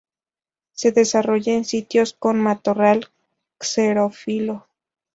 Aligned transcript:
Se 0.71 0.91
desarrolla 0.91 1.51
en 1.53 1.63
sitios 1.63 2.13
con 2.15 2.39
matorral 2.41 3.09
xerófilo. 3.59 4.65